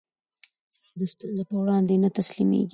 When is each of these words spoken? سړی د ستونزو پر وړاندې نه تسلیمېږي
سړی 0.75 0.91
د 0.99 1.01
ستونزو 1.11 1.43
پر 1.47 1.55
وړاندې 1.59 1.95
نه 2.03 2.09
تسلیمېږي 2.17 2.67